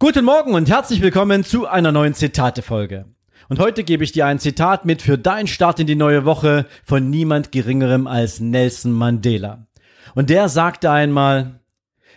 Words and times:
Guten 0.00 0.24
Morgen 0.24 0.54
und 0.54 0.70
herzlich 0.70 1.00
willkommen 1.02 1.42
zu 1.42 1.66
einer 1.66 1.90
neuen 1.90 2.14
Zitate-Folge. 2.14 3.06
Und 3.48 3.58
heute 3.58 3.82
gebe 3.82 4.04
ich 4.04 4.12
dir 4.12 4.26
ein 4.26 4.38
Zitat 4.38 4.84
mit 4.84 5.02
für 5.02 5.18
deinen 5.18 5.48
Start 5.48 5.80
in 5.80 5.88
die 5.88 5.96
neue 5.96 6.24
Woche 6.24 6.66
von 6.84 7.10
niemand 7.10 7.50
geringerem 7.50 8.06
als 8.06 8.38
Nelson 8.38 8.92
Mandela. 8.92 9.66
Und 10.14 10.30
der 10.30 10.48
sagte 10.48 10.92
einmal, 10.92 11.62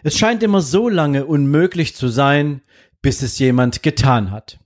es 0.04 0.16
scheint 0.16 0.44
immer 0.44 0.62
so 0.62 0.90
lange 0.90 1.26
unmöglich 1.26 1.96
zu 1.96 2.10
sein, 2.10 2.62
bis 3.02 3.24
es 3.24 3.40
jemand 3.40 3.82
getan 3.82 4.30
hat. 4.30 4.60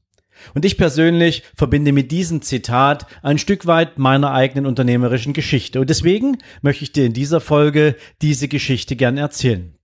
Und 0.54 0.66
ich 0.66 0.78
persönlich 0.78 1.44
verbinde 1.56 1.94
mit 1.94 2.12
diesem 2.12 2.42
Zitat 2.42 3.08
ein 3.24 3.38
Stück 3.38 3.66
weit 3.66 3.98
meiner 3.98 4.34
eigenen 4.34 4.66
unternehmerischen 4.66 5.32
Geschichte. 5.32 5.80
Und 5.80 5.90
deswegen 5.90 6.40
möchte 6.62 6.84
ich 6.84 6.92
dir 6.92 7.06
in 7.06 7.14
dieser 7.14 7.40
Folge 7.40 7.96
diese 8.22 8.50
Geschichte 8.50 8.98
gern 8.98 9.18
erzählen. 9.18 9.78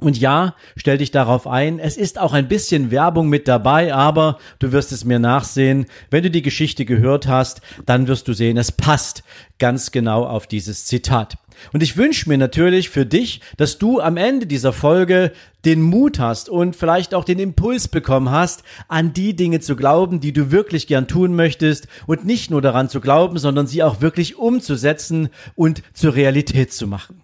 Und 0.00 0.16
ja, 0.16 0.54
stell 0.76 0.98
dich 0.98 1.10
darauf 1.10 1.48
ein, 1.48 1.80
es 1.80 1.96
ist 1.96 2.20
auch 2.20 2.32
ein 2.32 2.46
bisschen 2.46 2.92
Werbung 2.92 3.28
mit 3.28 3.48
dabei, 3.48 3.92
aber 3.92 4.38
du 4.60 4.70
wirst 4.70 4.92
es 4.92 5.04
mir 5.04 5.18
nachsehen. 5.18 5.86
Wenn 6.10 6.22
du 6.22 6.30
die 6.30 6.42
Geschichte 6.42 6.84
gehört 6.84 7.26
hast, 7.26 7.62
dann 7.84 8.06
wirst 8.06 8.28
du 8.28 8.32
sehen, 8.32 8.56
es 8.58 8.70
passt 8.70 9.24
ganz 9.58 9.90
genau 9.90 10.24
auf 10.24 10.46
dieses 10.46 10.86
Zitat. 10.86 11.36
Und 11.72 11.82
ich 11.82 11.96
wünsche 11.96 12.28
mir 12.28 12.38
natürlich 12.38 12.90
für 12.90 13.06
dich, 13.06 13.40
dass 13.56 13.78
du 13.78 14.00
am 14.00 14.16
Ende 14.16 14.46
dieser 14.46 14.72
Folge 14.72 15.32
den 15.64 15.82
Mut 15.82 16.20
hast 16.20 16.48
und 16.48 16.76
vielleicht 16.76 17.12
auch 17.12 17.24
den 17.24 17.40
Impuls 17.40 17.88
bekommen 17.88 18.30
hast, 18.30 18.62
an 18.86 19.12
die 19.12 19.34
Dinge 19.34 19.58
zu 19.58 19.74
glauben, 19.74 20.20
die 20.20 20.32
du 20.32 20.52
wirklich 20.52 20.86
gern 20.86 21.08
tun 21.08 21.34
möchtest 21.34 21.88
und 22.06 22.24
nicht 22.24 22.52
nur 22.52 22.62
daran 22.62 22.88
zu 22.88 23.00
glauben, 23.00 23.38
sondern 23.38 23.66
sie 23.66 23.82
auch 23.82 24.00
wirklich 24.00 24.36
umzusetzen 24.36 25.30
und 25.56 25.82
zur 25.92 26.14
Realität 26.14 26.72
zu 26.72 26.86
machen. 26.86 27.20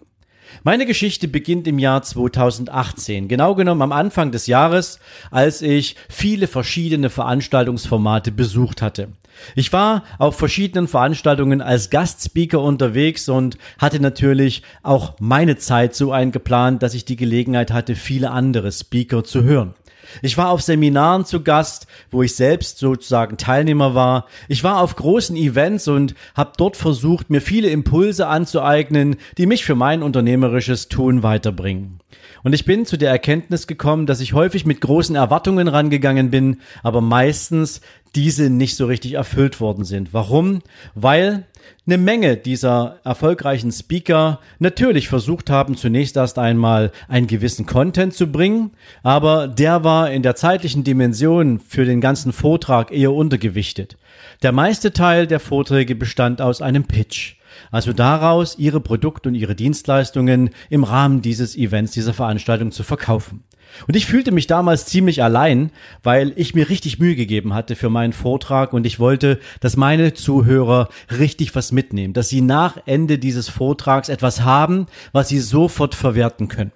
Meine 0.63 0.85
Geschichte 0.85 1.27
beginnt 1.27 1.67
im 1.67 1.79
Jahr 1.79 2.01
2018, 2.01 3.27
genau 3.27 3.55
genommen 3.55 3.81
am 3.81 3.91
Anfang 3.91 4.31
des 4.31 4.47
Jahres, 4.47 4.99
als 5.31 5.61
ich 5.61 5.95
viele 6.09 6.47
verschiedene 6.47 7.09
Veranstaltungsformate 7.09 8.31
besucht 8.31 8.81
hatte. 8.81 9.09
Ich 9.55 9.73
war 9.73 10.03
auf 10.17 10.37
verschiedenen 10.37 10.87
Veranstaltungen 10.87 11.61
als 11.61 11.89
Gastspeaker 11.89 12.61
unterwegs 12.61 13.27
und 13.27 13.57
hatte 13.77 13.99
natürlich 13.99 14.63
auch 14.81 15.15
meine 15.19 15.57
Zeit 15.57 15.93
so 15.93 16.11
eingeplant, 16.11 16.81
dass 16.81 16.93
ich 16.93 17.05
die 17.05 17.17
Gelegenheit 17.17 17.71
hatte, 17.71 17.95
viele 17.95 18.31
andere 18.31 18.71
Speaker 18.71 19.23
zu 19.23 19.43
hören. 19.43 19.73
Ich 20.21 20.37
war 20.37 20.49
auf 20.49 20.61
Seminaren 20.61 21.25
zu 21.25 21.43
Gast, 21.43 21.87
wo 22.11 22.23
ich 22.23 22.35
selbst 22.35 22.77
sozusagen 22.77 23.37
Teilnehmer 23.37 23.95
war. 23.95 24.25
Ich 24.47 24.63
war 24.63 24.81
auf 24.81 24.95
großen 24.95 25.35
Events 25.35 25.87
und 25.87 26.15
habe 26.35 26.53
dort 26.57 26.77
versucht, 26.77 27.29
mir 27.29 27.41
viele 27.41 27.69
Impulse 27.69 28.27
anzueignen, 28.27 29.17
die 29.37 29.45
mich 29.45 29.65
für 29.65 29.75
mein 29.75 30.03
unternehmerisches 30.03 30.87
Tun 30.87 31.23
weiterbringen. 31.23 31.99
Und 32.45 32.53
ich 32.53 32.63
bin 32.63 32.85
zu 32.85 32.95
der 32.95 33.09
Erkenntnis 33.09 33.65
gekommen, 33.65 34.05
dass 34.05 34.21
ich 34.21 34.33
häufig 34.33 34.67
mit 34.67 34.79
großen 34.79 35.15
Erwartungen 35.15 35.67
rangegangen 35.67 36.29
bin, 36.29 36.57
aber 36.83 37.01
meistens 37.01 37.81
diese 38.13 38.51
nicht 38.51 38.75
so 38.75 38.85
richtig 38.85 39.13
erfüllt 39.13 39.59
worden 39.59 39.83
sind. 39.83 40.13
Warum? 40.13 40.61
Weil 40.93 41.47
eine 41.87 41.97
Menge 41.97 42.37
dieser 42.37 42.99
erfolgreichen 43.03 43.71
Speaker 43.71 44.41
natürlich 44.59 45.07
versucht 45.07 45.49
haben, 45.49 45.75
zunächst 45.75 46.17
erst 46.17 46.37
einmal 46.37 46.91
einen 47.07 47.25
gewissen 47.25 47.65
Content 47.65 48.13
zu 48.13 48.27
bringen, 48.27 48.73
aber 49.01 49.47
der 49.47 49.83
war 49.83 50.11
in 50.11 50.21
der 50.21 50.35
zeitlichen 50.35 50.83
Dimension 50.83 51.59
für 51.59 51.85
den 51.85 51.99
ganzen 51.99 52.31
Vortrag 52.31 52.91
eher 52.91 53.11
untergewichtet. 53.11 53.97
Der 54.43 54.51
meiste 54.51 54.93
Teil 54.93 55.25
der 55.25 55.39
Vorträge 55.39 55.95
bestand 55.95 56.43
aus 56.43 56.61
einem 56.61 56.83
Pitch. 56.83 57.37
Also 57.71 57.93
daraus, 57.93 58.57
ihre 58.57 58.79
Produkte 58.79 59.29
und 59.29 59.35
ihre 59.35 59.55
Dienstleistungen 59.55 60.49
im 60.69 60.83
Rahmen 60.83 61.21
dieses 61.21 61.55
Events, 61.55 61.93
dieser 61.93 62.13
Veranstaltung 62.13 62.71
zu 62.71 62.83
verkaufen. 62.83 63.43
Und 63.87 63.95
ich 63.95 64.05
fühlte 64.05 64.31
mich 64.31 64.47
damals 64.47 64.85
ziemlich 64.85 65.23
allein, 65.23 65.71
weil 66.03 66.33
ich 66.35 66.55
mir 66.55 66.69
richtig 66.69 66.99
Mühe 66.99 67.15
gegeben 67.15 67.53
hatte 67.53 67.75
für 67.75 67.89
meinen 67.89 68.13
Vortrag 68.13 68.73
und 68.73 68.85
ich 68.85 68.99
wollte, 68.99 69.39
dass 69.59 69.75
meine 69.75 70.13
Zuhörer 70.13 70.89
richtig 71.17 71.53
was 71.55 71.71
mitnehmen, 71.71 72.13
dass 72.13 72.29
sie 72.29 72.41
nach 72.41 72.77
Ende 72.85 73.19
dieses 73.19 73.49
Vortrags 73.49 74.09
etwas 74.09 74.41
haben, 74.41 74.87
was 75.11 75.29
sie 75.29 75.39
sofort 75.39 75.95
verwerten 75.95 76.47
können. 76.47 76.71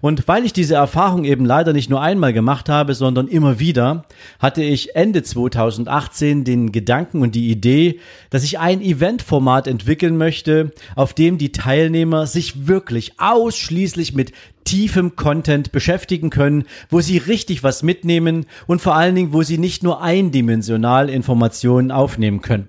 Und 0.00 0.28
weil 0.28 0.44
ich 0.44 0.52
diese 0.52 0.74
Erfahrung 0.74 1.24
eben 1.24 1.44
leider 1.44 1.72
nicht 1.72 1.90
nur 1.90 2.00
einmal 2.00 2.32
gemacht 2.32 2.68
habe, 2.68 2.94
sondern 2.94 3.28
immer 3.28 3.58
wieder, 3.58 4.04
hatte 4.38 4.62
ich 4.62 4.94
Ende 4.94 5.22
2018 5.22 6.44
den 6.44 6.72
Gedanken 6.72 7.22
und 7.22 7.34
die 7.34 7.50
Idee, 7.50 8.00
dass 8.30 8.44
ich 8.44 8.58
ein 8.58 8.80
Eventformat 8.80 9.66
entwickeln 9.66 10.16
möchte, 10.16 10.72
auf 10.94 11.14
dem 11.14 11.38
die 11.38 11.52
Teilnehmer 11.52 12.26
sich 12.26 12.66
wirklich 12.66 13.14
ausschließlich 13.18 14.14
mit 14.14 14.32
tiefem 14.64 15.16
Content 15.16 15.72
beschäftigen 15.72 16.30
können, 16.30 16.64
wo 16.90 17.00
sie 17.00 17.18
richtig 17.18 17.62
was 17.62 17.82
mitnehmen 17.82 18.46
und 18.66 18.82
vor 18.82 18.96
allen 18.96 19.14
Dingen, 19.14 19.32
wo 19.32 19.42
sie 19.42 19.58
nicht 19.58 19.82
nur 19.82 20.02
eindimensional 20.02 21.08
Informationen 21.08 21.90
aufnehmen 21.90 22.42
können. 22.42 22.68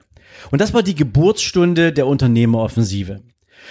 Und 0.51 0.61
das 0.61 0.73
war 0.73 0.83
die 0.83 0.95
Geburtsstunde 0.95 1.91
der 1.91 2.07
Unternehmeroffensive. 2.07 3.21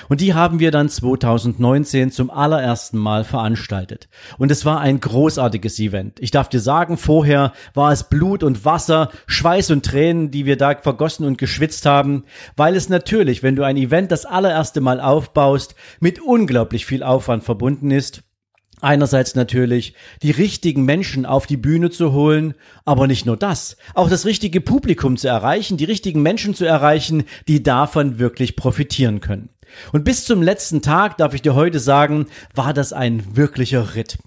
Und 0.09 0.21
die 0.21 0.34
haben 0.34 0.61
wir 0.61 0.71
dann 0.71 0.89
2019 0.89 2.11
zum 2.11 2.31
allerersten 2.31 2.99
Mal 2.99 3.25
veranstaltet. 3.25 4.09
Und 4.39 4.51
es 4.51 4.65
war 4.65 4.81
ein 4.81 5.01
großartiges 5.01 5.79
Event. 5.79 6.19
Ich 6.21 6.31
darf 6.31 6.49
dir 6.49 6.61
sagen, 6.61 6.97
vorher 6.97 7.53
war 7.75 7.93
es 7.93 8.05
Blut 8.05 8.43
und 8.43 8.65
Wasser, 8.65 9.11
Schweiß 9.27 9.71
und 9.71 9.84
Tränen, 9.84 10.31
die 10.31 10.47
wir 10.47 10.57
da 10.57 10.77
vergossen 10.77 11.27
und 11.27 11.39
geschwitzt 11.39 11.87
haben, 11.87 12.25
weil 12.57 12.77
es 12.77 12.89
natürlich, 12.89 13.43
wenn 13.43 13.57
du 13.57 13.62
ein 13.65 13.77
Event 13.77 14.12
das 14.12 14.27
allererste 14.27 14.81
Mal 14.81 15.01
aufbaust, 15.01 15.75
mit 16.01 16.21
unglaublich 16.21 16.87
viel 16.87 17.03
Aufwand 17.03 17.45
verbunden 17.45 17.91
ist 17.91 18.23
Einerseits 18.81 19.34
natürlich 19.34 19.95
die 20.23 20.31
richtigen 20.31 20.84
Menschen 20.84 21.25
auf 21.25 21.47
die 21.47 21.57
Bühne 21.57 21.91
zu 21.91 22.13
holen, 22.13 22.55
aber 22.84 23.07
nicht 23.07 23.25
nur 23.25 23.39
das, 23.39 23.77
auch 23.95 24.11
das 24.11 24.27
richtige 24.27 24.61
Publikum 24.61 25.17
zu 25.17 25.28
erreichen, 25.28 25.78
die 25.78 25.87
richtigen 25.87 26.21
Menschen 26.21 26.55
zu 26.55 26.67
erreichen, 26.67 27.25
die 27.49 27.63
davon 27.63 28.19
wirklich 28.19 28.55
profitieren 28.55 29.21
können. 29.21 29.49
Und 29.93 30.04
bis 30.04 30.25
zum 30.25 30.43
letzten 30.43 30.82
Tag, 30.82 31.16
darf 31.16 31.34
ich 31.34 31.43
dir 31.43 31.54
heute 31.54 31.78
sagen, 31.78 32.27
war 32.54 32.72
das 32.72 32.93
ein 32.93 33.37
wirklicher 33.37 33.94
Ritt. 33.94 34.19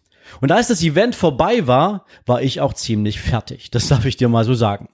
Und 0.41 0.51
als 0.51 0.67
das 0.67 0.83
Event 0.83 1.15
vorbei 1.15 1.67
war, 1.67 2.05
war 2.25 2.41
ich 2.41 2.61
auch 2.61 2.73
ziemlich 2.73 3.19
fertig. 3.19 3.71
Das 3.71 3.87
darf 3.87 4.05
ich 4.05 4.17
dir 4.17 4.29
mal 4.29 4.45
so 4.45 4.53
sagen. 4.53 4.89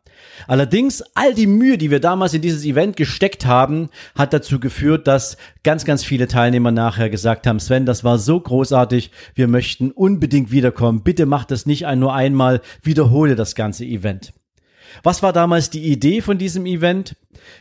Allerdings, 0.48 1.04
all 1.14 1.34
die 1.34 1.48
Mühe, 1.48 1.78
die 1.78 1.92
wir 1.92 2.00
damals 2.00 2.34
in 2.34 2.42
dieses 2.42 2.66
Event 2.66 2.98
gesteckt 2.98 3.46
haben, 3.46 3.90
hat 4.16 4.34
dazu 4.34 4.60
geführt, 4.60 5.08
dass 5.08 5.38
ganz, 5.64 5.86
ganz 5.86 6.04
viele 6.04 6.28
Teilnehmer 6.28 6.72
nachher 6.72 7.10
gesagt 7.10 7.48
haben, 7.48 7.60
Sven, 7.60 7.86
das 7.86 8.04
war 8.04 8.18
so 8.18 8.40
großartig, 8.40 9.12
wir 9.34 9.48
möchten 9.48 9.92
unbedingt 9.92 10.52
wiederkommen. 10.52 11.04
Bitte 11.04 11.26
mach 11.26 11.46
das 11.46 11.66
nicht 11.66 11.86
nur 11.96 12.14
einmal, 12.14 12.62
wiederhole 12.82 13.36
das 13.36 13.56
ganze 13.56 13.86
Event. 13.86 14.34
Was 15.04 15.24
war 15.24 15.34
damals 15.34 15.70
die 15.70 15.84
Idee 15.92 16.22
von 16.22 16.38
diesem 16.38 16.66
Event? 16.66 17.16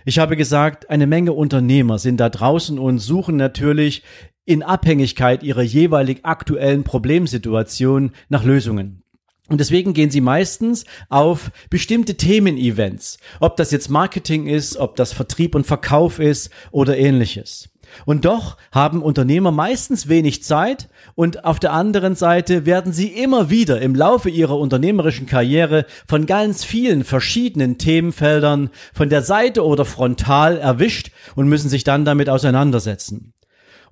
Ich 0.05 0.19
habe 0.19 0.37
gesagt, 0.37 0.91
eine 0.91 1.07
Menge 1.07 1.33
Unternehmer 1.33 1.99
sind 1.99 2.19
da 2.19 2.29
draußen 2.29 2.79
und 2.79 2.99
suchen 2.99 3.37
natürlich 3.37 4.03
in 4.47 4.63
Abhängigkeit 4.63 5.43
ihrer 5.43 5.63
jeweilig 5.63 6.21
aktuellen 6.25 6.85
Problemsituation 6.85 8.13
nach 8.29 8.45
Lösungen. 8.45 9.03
Und 9.49 9.59
deswegen 9.61 9.93
gehen 9.93 10.11
sie 10.11 10.23
meistens 10.23 10.85
auf 11.11 11.51
bestimmte 11.69 12.17
Themenevents, 12.17 13.19
ob 13.41 13.57
das 13.57 13.71
jetzt 13.73 13.91
Marketing 13.91 14.47
ist, 14.47 14.79
ob 14.79 14.97
das 14.97 15.13
Vertrieb 15.13 15.55
und 15.55 15.67
Verkauf 15.67 16.19
ist 16.19 16.51
oder 16.71 16.97
ähnliches. 16.97 17.69
Und 18.07 18.25
doch 18.25 18.57
haben 18.73 19.03
Unternehmer 19.03 19.51
meistens 19.51 20.09
wenig 20.09 20.43
Zeit 20.43 20.89
und 21.15 21.45
auf 21.45 21.61
der 21.61 21.73
anderen 21.73 22.15
Seite 22.15 22.67
werden 22.67 22.93
sie 22.93 23.09
immer 23.09 23.51
wieder 23.51 23.81
im 23.81 23.95
Laufe 23.95 24.31
ihrer 24.31 24.59
unternehmerischen 24.59 25.27
Karriere 25.27 25.85
von 26.07 26.27
ganz 26.27 26.65
vielen 26.65 27.05
verschiedenen 27.05 27.79
Themenfeldern 27.79 28.71
von 28.93 29.09
der 29.09 29.23
Seite 29.23 29.65
oder 29.65 29.85
frontal 29.85 30.57
erwischt 30.57 31.11
und 31.37 31.49
müssen 31.49 31.69
sich 31.69 31.85
dann 31.85 32.05
damit 32.05 32.29
auseinandersetzen. 32.29 33.34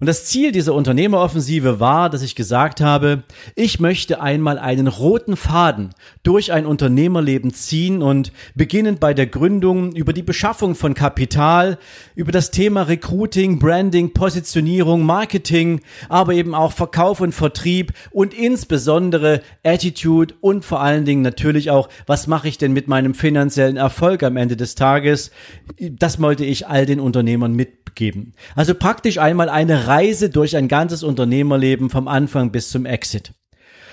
Und 0.02 0.06
das 0.06 0.24
Ziel 0.24 0.50
dieser 0.50 0.74
Unternehmeroffensive 0.74 1.78
war, 1.78 2.10
dass 2.10 2.22
ich 2.22 2.34
gesagt 2.34 2.80
habe, 2.80 3.22
ich 3.54 3.78
möchte 3.78 4.20
einmal 4.20 4.58
einen 4.58 4.88
roten 4.88 5.36
Faden 5.36 5.90
durch 6.24 6.50
ein 6.50 6.66
Unternehmerleben 6.66 7.54
ziehen 7.54 8.02
und 8.02 8.32
beginnend 8.56 8.98
bei 8.98 9.14
der 9.14 9.28
Gründung 9.28 9.92
über 9.92 10.12
die 10.12 10.24
Beschaffung 10.24 10.74
von 10.74 10.94
Kapital, 10.94 11.78
über 12.16 12.32
das 12.32 12.50
Thema 12.50 12.82
Recruiting, 12.82 13.60
Branding, 13.60 14.12
Positionierung, 14.12 15.06
Marketing, 15.06 15.82
aber 16.08 16.34
eben 16.34 16.52
auch 16.52 16.72
Verkauf 16.72 17.20
und 17.20 17.32
Vertrieb 17.32 17.92
und 18.10 18.34
insbesondere 18.34 19.40
Attitude 19.62 20.34
und 20.40 20.64
vor 20.64 20.80
allen 20.80 21.04
Dingen 21.04 21.22
natürlich 21.22 21.70
auch, 21.70 21.88
was 22.08 22.26
mache 22.26 22.48
ich 22.48 22.58
denn 22.58 22.72
mit 22.72 22.88
meinem 22.88 23.14
finanziellen 23.14 23.76
Erfolg 23.76 24.24
am 24.24 24.36
Ende 24.36 24.56
des 24.56 24.74
Tages? 24.74 25.30
Das 25.78 26.20
wollte 26.20 26.44
ich 26.44 26.66
all 26.66 26.86
den 26.86 26.98
Unternehmern 26.98 27.52
mitgeben. 27.52 28.32
Also 28.56 28.74
praktisch 28.74 29.18
einmal 29.18 29.48
eine 29.48 29.86
Reise 29.92 30.30
durch 30.30 30.56
ein 30.56 30.68
ganzes 30.68 31.02
Unternehmerleben 31.02 31.90
vom 31.90 32.08
Anfang 32.08 32.50
bis 32.50 32.70
zum 32.70 32.86
Exit. 32.86 33.32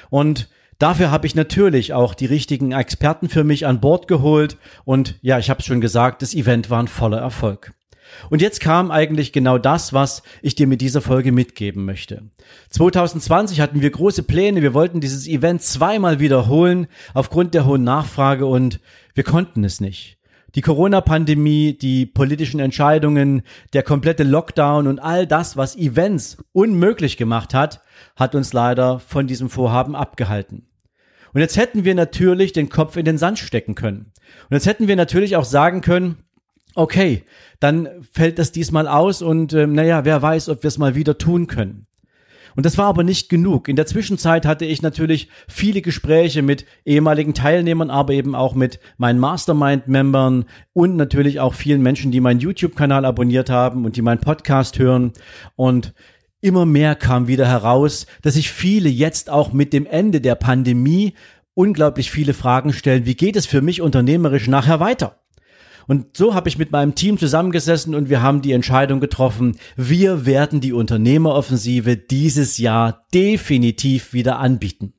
Und 0.09 0.49
Dafür 0.79 1.11
habe 1.11 1.27
ich 1.27 1.35
natürlich 1.35 1.91
auch 1.91 2.13
die 2.13 2.25
richtigen 2.25 2.71
Experten 2.71 3.27
für 3.27 3.43
mich 3.43 3.67
an 3.67 3.81
Bord 3.81 4.07
geholt 4.07 4.55
und 4.85 5.15
ja, 5.21 5.37
ich 5.37 5.49
habe 5.49 5.59
es 5.59 5.65
schon 5.65 5.81
gesagt, 5.81 6.21
das 6.21 6.33
Event 6.33 6.69
war 6.69 6.81
ein 6.81 6.87
voller 6.87 7.17
Erfolg. 7.17 7.73
Und 8.29 8.41
jetzt 8.41 8.61
kam 8.61 8.89
eigentlich 8.89 9.33
genau 9.33 9.57
das, 9.57 9.91
was 9.91 10.23
ich 10.41 10.55
dir 10.55 10.67
mit 10.67 10.79
dieser 10.79 11.01
Folge 11.01 11.33
mitgeben 11.33 11.83
möchte. 11.83 12.23
2020 12.69 13.59
hatten 13.59 13.81
wir 13.81 13.89
große 13.89 14.23
Pläne, 14.23 14.61
wir 14.61 14.73
wollten 14.73 15.01
dieses 15.01 15.27
Event 15.27 15.61
zweimal 15.63 16.21
wiederholen 16.21 16.87
aufgrund 17.13 17.53
der 17.53 17.65
hohen 17.65 17.83
Nachfrage 17.83 18.45
und 18.45 18.79
wir 19.15 19.25
konnten 19.25 19.65
es 19.65 19.81
nicht. 19.81 20.18
Die 20.55 20.61
Corona-Pandemie, 20.61 21.77
die 21.77 22.05
politischen 22.05 22.59
Entscheidungen, 22.59 23.43
der 23.73 23.83
komplette 23.83 24.23
Lockdown 24.23 24.87
und 24.87 24.99
all 24.99 25.27
das, 25.27 25.57
was 25.57 25.75
Events 25.75 26.37
unmöglich 26.53 27.17
gemacht 27.17 27.53
hat, 27.53 27.81
hat 28.15 28.35
uns 28.35 28.53
leider 28.53 28.99
von 28.99 29.27
diesem 29.27 29.49
Vorhaben 29.49 29.95
abgehalten. 29.95 30.67
Und 31.33 31.41
jetzt 31.41 31.57
hätten 31.57 31.85
wir 31.85 31.93
natürlich 31.93 32.53
den 32.53 32.69
Kopf 32.69 32.97
in 32.97 33.05
den 33.05 33.17
Sand 33.17 33.39
stecken 33.39 33.75
können. 33.75 34.11
Und 34.49 34.55
jetzt 34.55 34.65
hätten 34.65 34.87
wir 34.87 34.95
natürlich 34.95 35.35
auch 35.35 35.45
sagen 35.45 35.81
können, 35.81 36.17
okay, 36.75 37.23
dann 37.59 37.89
fällt 38.11 38.39
das 38.39 38.51
diesmal 38.51 38.87
aus 38.87 39.21
und 39.21 39.53
ähm, 39.53 39.73
naja, 39.73 40.05
wer 40.05 40.21
weiß, 40.21 40.49
ob 40.49 40.63
wir 40.63 40.69
es 40.69 40.77
mal 40.77 40.95
wieder 40.95 41.17
tun 41.17 41.47
können. 41.47 41.85
Und 42.55 42.65
das 42.65 42.77
war 42.77 42.85
aber 42.87 43.03
nicht 43.03 43.29
genug. 43.29 43.67
In 43.67 43.75
der 43.75 43.85
Zwischenzeit 43.85 44.45
hatte 44.45 44.65
ich 44.65 44.81
natürlich 44.81 45.29
viele 45.47 45.81
Gespräche 45.81 46.41
mit 46.41 46.65
ehemaligen 46.85 47.33
Teilnehmern, 47.33 47.89
aber 47.89 48.13
eben 48.13 48.35
auch 48.35 48.55
mit 48.55 48.79
meinen 48.97 49.19
Mastermind-Membern 49.19 50.45
und 50.73 50.95
natürlich 50.95 51.39
auch 51.39 51.53
vielen 51.53 51.81
Menschen, 51.81 52.11
die 52.11 52.21
meinen 52.21 52.39
YouTube-Kanal 52.39 53.05
abonniert 53.05 53.49
haben 53.49 53.85
und 53.85 53.95
die 53.95 54.01
meinen 54.01 54.21
Podcast 54.21 54.79
hören. 54.79 55.13
Und 55.55 55.93
immer 56.41 56.65
mehr 56.65 56.95
kam 56.95 57.27
wieder 57.27 57.47
heraus, 57.47 58.05
dass 58.21 58.35
sich 58.35 58.51
viele 58.51 58.89
jetzt 58.89 59.29
auch 59.29 59.53
mit 59.53 59.73
dem 59.73 59.85
Ende 59.85 60.21
der 60.21 60.35
Pandemie 60.35 61.13
unglaublich 61.53 62.11
viele 62.11 62.33
Fragen 62.33 62.71
stellen. 62.71 63.05
Wie 63.05 63.15
geht 63.15 63.35
es 63.35 63.45
für 63.45 63.61
mich 63.61 63.81
unternehmerisch 63.81 64.47
nachher 64.47 64.79
weiter? 64.79 65.19
Und 65.89 66.15
so 66.15 66.35
habe 66.35 66.47
ich 66.49 66.59
mit 66.59 66.71
meinem 66.71 66.93
Team 66.93 67.17
zusammengesessen 67.17 67.95
und 67.95 68.11
wir 68.11 68.21
haben 68.21 68.43
die 68.43 68.51
Entscheidung 68.51 68.99
getroffen, 68.99 69.57
wir 69.75 70.23
werden 70.27 70.61
die 70.61 70.71
Unternehmeroffensive 70.71 71.97
dieses 71.97 72.59
Jahr 72.59 73.07
definitiv 73.11 74.13
wieder 74.13 74.37
anbieten. 74.37 74.93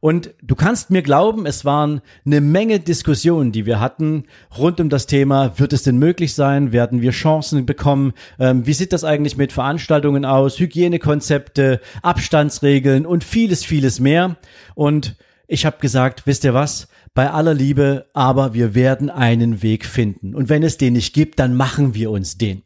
Und 0.00 0.34
du 0.42 0.56
kannst 0.56 0.90
mir 0.90 1.02
glauben, 1.02 1.46
es 1.46 1.64
waren 1.64 2.00
eine 2.26 2.40
Menge 2.40 2.80
Diskussionen, 2.80 3.52
die 3.52 3.66
wir 3.66 3.78
hatten 3.78 4.24
rund 4.58 4.80
um 4.80 4.88
das 4.88 5.06
Thema, 5.06 5.60
wird 5.60 5.72
es 5.72 5.84
denn 5.84 5.98
möglich 5.98 6.34
sein? 6.34 6.72
Werden 6.72 7.02
wir 7.02 7.12
Chancen 7.12 7.64
bekommen? 7.64 8.14
Ähm, 8.40 8.66
wie 8.66 8.72
sieht 8.72 8.92
das 8.92 9.04
eigentlich 9.04 9.36
mit 9.36 9.52
Veranstaltungen 9.52 10.24
aus? 10.24 10.58
Hygienekonzepte, 10.58 11.80
Abstandsregeln 12.02 13.06
und 13.06 13.22
vieles, 13.22 13.64
vieles 13.64 14.00
mehr. 14.00 14.38
Und 14.74 15.14
ich 15.50 15.66
habe 15.66 15.78
gesagt, 15.80 16.26
wisst 16.26 16.44
ihr 16.44 16.54
was? 16.54 16.88
bei 17.14 17.30
aller 17.30 17.54
Liebe, 17.54 18.06
aber 18.12 18.54
wir 18.54 18.74
werden 18.74 19.10
einen 19.10 19.62
Weg 19.62 19.84
finden. 19.84 20.34
Und 20.34 20.48
wenn 20.48 20.62
es 20.62 20.78
den 20.78 20.94
nicht 20.94 21.12
gibt, 21.12 21.38
dann 21.38 21.54
machen 21.54 21.94
wir 21.94 22.10
uns 22.10 22.38
den. 22.38 22.62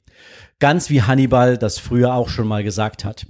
Ganz 0.60 0.90
wie 0.90 1.02
Hannibal 1.02 1.58
das 1.58 1.78
früher 1.78 2.14
auch 2.14 2.28
schon 2.28 2.46
mal 2.46 2.62
gesagt 2.62 3.04
hat. 3.04 3.26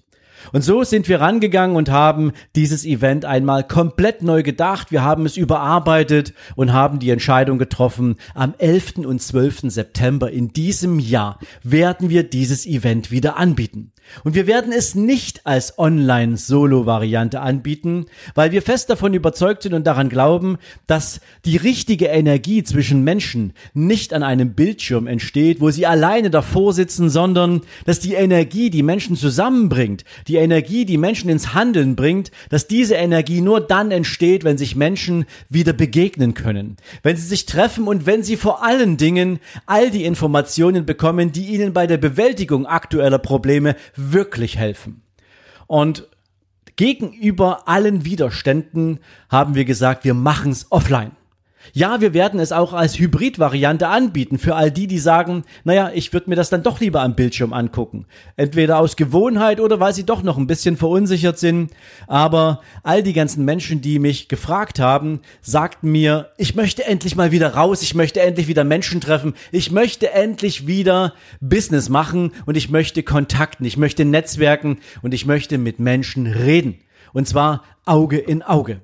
Und 0.52 0.62
so 0.62 0.84
sind 0.84 1.08
wir 1.08 1.20
rangegangen 1.20 1.76
und 1.76 1.90
haben 1.90 2.32
dieses 2.56 2.84
Event 2.84 3.24
einmal 3.24 3.64
komplett 3.64 4.22
neu 4.22 4.42
gedacht. 4.42 4.92
Wir 4.92 5.02
haben 5.02 5.26
es 5.26 5.36
überarbeitet 5.36 6.34
und 6.56 6.72
haben 6.72 6.98
die 6.98 7.10
Entscheidung 7.10 7.58
getroffen, 7.58 8.16
am 8.34 8.54
11. 8.58 8.98
und 8.98 9.20
12. 9.20 9.62
September 9.66 10.30
in 10.30 10.52
diesem 10.52 10.98
Jahr 10.98 11.38
werden 11.62 12.10
wir 12.10 12.22
dieses 12.22 12.66
Event 12.66 13.10
wieder 13.10 13.36
anbieten. 13.36 13.92
Und 14.22 14.34
wir 14.34 14.46
werden 14.46 14.72
es 14.72 14.94
nicht 14.94 15.46
als 15.46 15.78
Online-Solo-Variante 15.78 17.40
anbieten, 17.40 18.06
weil 18.34 18.52
wir 18.52 18.62
fest 18.62 18.90
davon 18.90 19.14
überzeugt 19.14 19.62
sind 19.62 19.74
und 19.74 19.86
daran 19.86 20.08
glauben, 20.08 20.58
dass 20.86 21.20
die 21.44 21.56
richtige 21.56 22.06
Energie 22.06 22.62
zwischen 22.62 23.02
Menschen 23.02 23.54
nicht 23.72 24.12
an 24.12 24.22
einem 24.22 24.54
Bildschirm 24.54 25.06
entsteht, 25.06 25.60
wo 25.60 25.70
sie 25.70 25.86
alleine 25.86 26.30
davor 26.30 26.72
sitzen, 26.72 27.08
sondern 27.10 27.62
dass 27.86 28.00
die 28.00 28.14
Energie, 28.14 28.70
die 28.70 28.82
Menschen 28.82 29.16
zusammenbringt, 29.16 30.04
die 30.34 30.40
Energie, 30.40 30.84
die 30.84 30.98
Menschen 30.98 31.30
ins 31.30 31.54
Handeln 31.54 31.94
bringt, 31.94 32.32
dass 32.48 32.66
diese 32.66 32.96
Energie 32.96 33.40
nur 33.40 33.60
dann 33.60 33.92
entsteht, 33.92 34.42
wenn 34.42 34.58
sich 34.58 34.74
Menschen 34.74 35.26
wieder 35.48 35.72
begegnen 35.72 36.34
können, 36.34 36.76
wenn 37.04 37.16
sie 37.16 37.28
sich 37.28 37.46
treffen 37.46 37.86
und 37.86 38.04
wenn 38.04 38.24
sie 38.24 38.36
vor 38.36 38.64
allen 38.64 38.96
Dingen 38.96 39.38
all 39.66 39.92
die 39.92 40.04
Informationen 40.04 40.86
bekommen, 40.86 41.30
die 41.30 41.46
ihnen 41.46 41.72
bei 41.72 41.86
der 41.86 41.98
Bewältigung 41.98 42.66
aktueller 42.66 43.20
Probleme 43.20 43.76
wirklich 43.94 44.58
helfen. 44.58 45.02
Und 45.68 46.08
gegenüber 46.74 47.68
allen 47.68 48.04
Widerständen 48.04 48.98
haben 49.28 49.54
wir 49.54 49.64
gesagt, 49.64 50.02
wir 50.02 50.14
machen 50.14 50.50
es 50.50 50.66
offline. 50.70 51.12
Ja, 51.72 52.00
wir 52.00 52.14
werden 52.14 52.40
es 52.40 52.52
auch 52.52 52.72
als 52.72 52.98
Hybrid-Variante 52.98 53.88
anbieten 53.88 54.38
für 54.38 54.54
all 54.54 54.70
die, 54.70 54.86
die 54.86 54.98
sagen, 54.98 55.44
naja, 55.64 55.90
ich 55.94 56.12
würde 56.12 56.30
mir 56.30 56.36
das 56.36 56.50
dann 56.50 56.62
doch 56.62 56.80
lieber 56.80 57.00
am 57.02 57.14
Bildschirm 57.14 57.52
angucken. 57.52 58.06
Entweder 58.36 58.78
aus 58.78 58.96
Gewohnheit 58.96 59.60
oder 59.60 59.80
weil 59.80 59.94
sie 59.94 60.04
doch 60.04 60.22
noch 60.22 60.36
ein 60.36 60.46
bisschen 60.46 60.76
verunsichert 60.76 61.38
sind. 61.38 61.72
Aber 62.06 62.60
all 62.82 63.02
die 63.02 63.12
ganzen 63.12 63.44
Menschen, 63.44 63.80
die 63.80 63.98
mich 63.98 64.28
gefragt 64.28 64.78
haben, 64.78 65.20
sagten 65.40 65.90
mir, 65.90 66.30
ich 66.36 66.54
möchte 66.54 66.84
endlich 66.84 67.16
mal 67.16 67.32
wieder 67.32 67.54
raus, 67.54 67.82
ich 67.82 67.94
möchte 67.94 68.20
endlich 68.20 68.48
wieder 68.48 68.64
Menschen 68.64 69.00
treffen, 69.00 69.34
ich 69.50 69.70
möchte 69.72 70.12
endlich 70.12 70.66
wieder 70.66 71.14
Business 71.40 71.88
machen 71.88 72.32
und 72.46 72.56
ich 72.56 72.70
möchte 72.70 73.02
Kontakten, 73.02 73.64
ich 73.64 73.76
möchte 73.76 74.04
Netzwerken 74.04 74.78
und 75.02 75.14
ich 75.14 75.26
möchte 75.26 75.58
mit 75.58 75.78
Menschen 75.78 76.26
reden. 76.26 76.78
Und 77.12 77.28
zwar 77.28 77.62
Auge 77.84 78.18
in 78.18 78.42
Auge. 78.42 78.80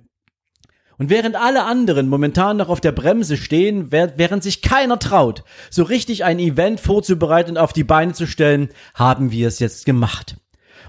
Und 1.01 1.09
während 1.09 1.35
alle 1.35 1.65
anderen 1.65 2.11
momentan 2.11 2.59
noch 2.59 2.69
auf 2.69 2.83
der 2.83 2.93
Bremse 2.93 3.39
stehen, 3.39 3.91
während 3.91 4.43
sich 4.43 4.61
keiner 4.61 4.99
traut, 4.99 5.45
so 5.71 5.83
richtig 5.83 6.25
ein 6.25 6.39
Event 6.39 6.79
vorzubereiten 6.79 7.53
und 7.53 7.57
auf 7.57 7.73
die 7.73 7.85
Beine 7.85 8.13
zu 8.13 8.27
stellen, 8.27 8.69
haben 8.93 9.33
wir 9.33 9.49
es 9.49 9.61
jetzt 9.61 9.87
gemacht. 9.87 10.37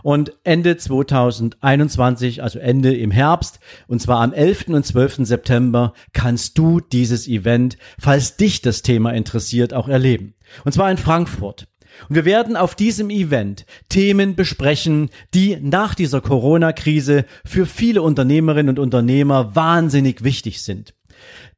Und 0.03 0.33
Ende 0.43 0.75
2021, 0.75 2.43
also 2.43 2.59
Ende 2.59 2.93
im 2.93 3.11
Herbst, 3.11 3.61
und 3.87 4.01
zwar 4.01 4.19
am 4.19 4.33
11. 4.33 4.67
und 4.67 4.85
12. 4.85 5.19
September, 5.21 5.93
kannst 6.11 6.57
du 6.57 6.81
dieses 6.81 7.29
Event, 7.29 7.77
falls 7.97 8.35
dich 8.35 8.61
das 8.61 8.81
Thema 8.81 9.11
interessiert, 9.13 9.73
auch 9.73 9.87
erleben. 9.87 10.33
Und 10.65 10.73
zwar 10.73 10.91
in 10.91 10.97
Frankfurt. 10.97 11.69
Und 12.09 12.15
wir 12.15 12.25
werden 12.25 12.57
auf 12.57 12.75
diesem 12.75 13.09
Event 13.09 13.65
Themen 13.89 14.35
besprechen, 14.35 15.09
die 15.33 15.57
nach 15.61 15.95
dieser 15.95 16.21
Corona-Krise 16.21 17.25
für 17.45 17.65
viele 17.65 18.01
Unternehmerinnen 18.01 18.77
und 18.77 18.79
Unternehmer 18.79 19.55
wahnsinnig 19.55 20.23
wichtig 20.23 20.61
sind. 20.61 20.93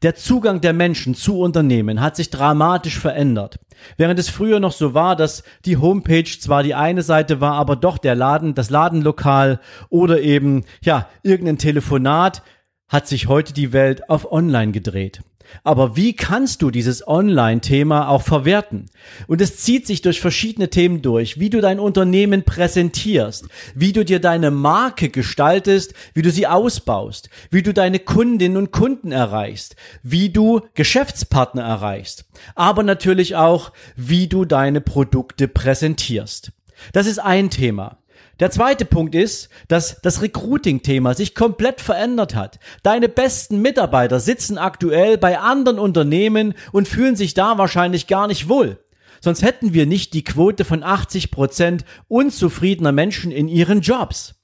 Der 0.02 0.16
Zugang 0.16 0.60
der 0.60 0.74
Menschen 0.74 1.16
zu 1.16 1.40
Unternehmen 1.40 2.02
hat 2.02 2.18
sich 2.18 2.30
dramatisch 2.30 3.00
verändert. 3.00 3.60
Während 3.98 4.20
es 4.20 4.30
früher 4.30 4.60
noch 4.60 4.74
so 4.74 4.94
war, 4.94 5.16
dass 5.16 5.44
die 5.66 5.78
Homepage 5.78 6.26
zwar 6.26 6.64
die 6.64 6.76
eine 6.76 7.04
Seite 7.04 7.42
war, 7.42 7.54
aber 7.54 7.76
doch 7.76 7.98
der 7.98 8.16
Laden, 8.16 8.56
das 8.56 8.70
Ladenlokal 8.70 9.60
oder 9.90 10.22
eben, 10.22 10.66
ja, 10.82 11.08
irgendein 11.24 11.58
Telefonat, 11.58 12.44
hat 12.90 13.08
sich 13.08 13.28
heute 13.28 13.54
die 13.54 13.74
Welt 13.74 14.10
auf 14.10 14.32
Online 14.32 14.72
gedreht. 14.72 15.22
Aber 15.64 15.96
wie 15.96 16.14
kannst 16.14 16.62
du 16.62 16.72
dieses 16.72 17.08
Online-Thema 17.08 18.10
auch 18.10 18.22
verwerten? 18.22 18.88
Und 19.28 19.42
es 19.42 19.58
zieht 19.58 19.88
sich 19.88 20.02
durch 20.02 20.20
verschiedene 20.20 20.70
Themen 20.70 21.02
durch, 21.02 21.40
wie 21.40 21.50
du 21.50 21.62
dein 21.62 21.80
Unternehmen 21.80 22.44
präsentierst, 22.44 23.48
wie 23.76 23.94
du 23.94 24.04
dir 24.04 24.20
deine 24.20 24.52
Marke 24.52 25.10
gestaltest, 25.10 25.94
wie 26.14 26.22
du 26.22 26.32
sie 26.32 26.48
ausbaust, 26.48 27.30
wie 27.52 27.64
du 27.64 27.74
deine 27.74 28.00
Kundinnen 28.00 28.58
und 28.58 28.72
Kunden 28.72 29.12
erreichst, 29.12 29.76
wie 30.02 30.30
du 30.30 30.62
Geschäftspartner 30.74 31.64
erreichst, 31.64 32.26
aber 32.56 32.84
natürlich 32.84 33.36
auch, 33.36 33.72
wie 33.96 34.28
du 34.28 34.46
deine 34.46 34.82
Produkte 34.82 35.48
präsentierst. 35.48 36.52
Das 36.92 37.08
ist 37.08 37.20
ein 37.20 37.50
Thema. 37.50 37.98
Der 38.40 38.52
zweite 38.52 38.86
Punkt 38.86 39.16
ist, 39.16 39.50
dass 39.68 40.02
das 40.02 40.22
Recruiting-Thema 40.22 41.14
sich 41.14 41.36
komplett 41.36 41.82
verändert 41.82 42.36
hat. 42.36 42.60
Deine 42.82 43.10
besten 43.10 43.62
Mitarbeiter 43.62 44.20
sitzen 44.20 44.58
aktuell 44.58 45.18
bei 45.18 45.40
anderen 45.40 45.80
Unternehmen 45.80 46.54
und 46.72 46.88
fühlen 46.88 47.16
sich 47.16 47.34
da 47.34 47.58
wahrscheinlich 47.58 48.08
gar 48.08 48.28
nicht 48.28 48.50
wohl 48.50 48.80
Sonst 49.24 49.42
hätten 49.42 49.74
wir 49.74 49.86
nicht 49.86 50.14
die 50.14 50.26
Quote 50.26 50.66
von 50.66 50.84
80 50.84 51.32
Prozent 51.32 51.86
unzufriedener 52.10 52.92
Menschen 52.92 53.32
in 53.32 53.48
ihren 53.48 53.80
Jobs. 53.80 54.36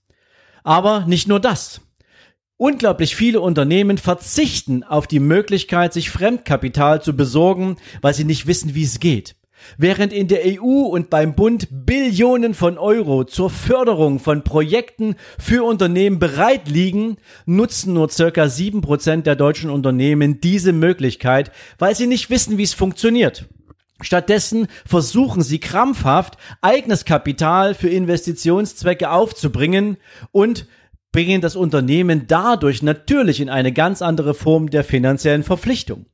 Aber 0.63 1.05
nicht 1.05 1.27
nur 1.27 1.41
das. 1.41 1.81
Unglaublich 2.55 3.13
viele 3.13 3.41
Unternehmen 3.41 3.97
verzichten 3.97 4.85
auf 4.85 5.05
die 5.05 5.19
Möglichkeit, 5.19 5.91
sich 5.91 6.09
Fremdkapital 6.09 7.01
zu 7.01 7.13
besorgen, 7.13 7.75
weil 8.01 8.13
sie 8.13 8.23
nicht 8.23 8.47
wissen, 8.47 8.73
wie 8.73 8.83
es 8.83 9.01
geht. 9.01 9.35
Während 9.77 10.13
in 10.13 10.27
der 10.27 10.41
EU 10.45 10.83
und 10.87 11.09
beim 11.09 11.35
Bund 11.35 11.67
Billionen 11.71 12.53
von 12.53 12.77
Euro 12.77 13.23
zur 13.23 13.49
Förderung 13.49 14.19
von 14.19 14.43
Projekten 14.43 15.15
für 15.37 15.63
Unternehmen 15.63 16.19
bereit 16.19 16.67
liegen, 16.69 17.17
nutzen 17.45 17.93
nur 17.93 18.09
circa 18.09 18.49
sieben 18.49 18.81
Prozent 18.81 19.27
der 19.27 19.35
deutschen 19.35 19.69
Unternehmen 19.69 20.41
diese 20.41 20.73
Möglichkeit, 20.73 21.51
weil 21.77 21.95
sie 21.95 22.07
nicht 22.07 22.29
wissen, 22.29 22.57
wie 22.57 22.63
es 22.63 22.73
funktioniert. 22.73 23.47
Stattdessen 24.01 24.67
versuchen 24.85 25.41
sie 25.41 25.59
krampfhaft, 25.59 26.37
eigenes 26.61 27.03
Kapital 27.03 27.73
für 27.73 27.89
Investitionszwecke 27.89 29.11
aufzubringen 29.11 29.97
und 30.31 30.67
bringen 31.11 31.41
das 31.41 31.55
Unternehmen 31.55 32.27
dadurch 32.27 32.81
natürlich 32.81 33.41
in 33.41 33.49
eine 33.49 33.73
ganz 33.73 34.01
andere 34.01 34.33
Form 34.33 34.69
der 34.69 34.83
finanziellen 34.83 35.43
Verpflichtung. 35.43 36.05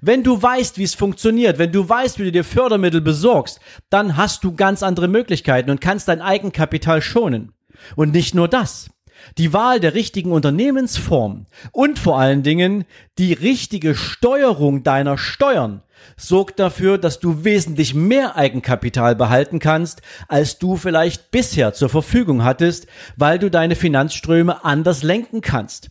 Wenn 0.00 0.22
du 0.22 0.40
weißt, 0.40 0.78
wie 0.78 0.84
es 0.84 0.94
funktioniert, 0.94 1.58
wenn 1.58 1.72
du 1.72 1.88
weißt, 1.88 2.18
wie 2.18 2.24
du 2.24 2.32
dir 2.32 2.44
Fördermittel 2.44 3.00
besorgst, 3.00 3.60
dann 3.90 4.16
hast 4.16 4.44
du 4.44 4.54
ganz 4.54 4.82
andere 4.82 5.08
Möglichkeiten 5.08 5.70
und 5.70 5.80
kannst 5.80 6.08
dein 6.08 6.22
Eigenkapital 6.22 7.02
schonen. 7.02 7.52
Und 7.96 8.12
nicht 8.12 8.34
nur 8.34 8.48
das. 8.48 8.90
Die 9.38 9.52
Wahl 9.52 9.80
der 9.80 9.94
richtigen 9.94 10.32
Unternehmensform 10.32 11.46
und 11.70 11.98
vor 11.98 12.18
allen 12.18 12.42
Dingen 12.42 12.84
die 13.18 13.32
richtige 13.32 13.94
Steuerung 13.94 14.82
deiner 14.82 15.16
Steuern 15.16 15.82
sorgt 16.16 16.58
dafür, 16.58 16.98
dass 16.98 17.20
du 17.20 17.44
wesentlich 17.44 17.94
mehr 17.94 18.36
Eigenkapital 18.36 19.14
behalten 19.14 19.60
kannst, 19.60 20.02
als 20.28 20.58
du 20.58 20.76
vielleicht 20.76 21.30
bisher 21.30 21.72
zur 21.72 21.88
Verfügung 21.88 22.42
hattest, 22.44 22.86
weil 23.16 23.38
du 23.38 23.50
deine 23.50 23.76
Finanzströme 23.76 24.64
anders 24.64 25.02
lenken 25.02 25.40
kannst. 25.40 25.90